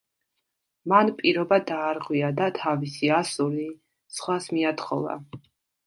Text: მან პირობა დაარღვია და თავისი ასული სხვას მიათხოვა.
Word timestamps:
მან 0.93 1.11
პირობა 1.19 1.59
დაარღვია 1.73 2.33
და 2.41 2.49
თავისი 2.63 3.13
ასული 3.21 3.71
სხვას 4.19 4.53
მიათხოვა. 4.59 5.21